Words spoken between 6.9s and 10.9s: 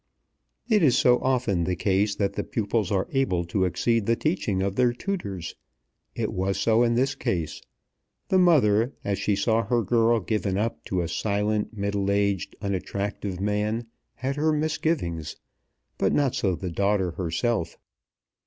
this case. The mother, as she saw her girl given up